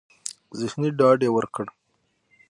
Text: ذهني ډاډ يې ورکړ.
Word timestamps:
ذهني 0.59 0.89
ډاډ 0.99 1.19
يې 1.25 1.29
ورکړ. 1.33 1.65